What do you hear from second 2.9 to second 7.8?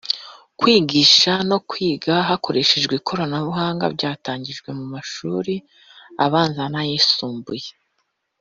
ikoranabuhanga byatangijwe mu mashuri abanza n’ayisumbuye